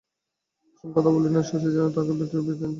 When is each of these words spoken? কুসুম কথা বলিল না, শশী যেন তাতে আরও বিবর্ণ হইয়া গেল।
কুসুম 0.67 0.89
কথা 0.95 1.09
বলিল 1.15 1.31
না, 1.35 1.41
শশী 1.41 1.69
যেন 1.75 1.87
তাতে 1.87 2.11
আরও 2.11 2.19
বিবর্ণ 2.19 2.43
হইয়া 2.45 2.59
গেল। 2.59 2.69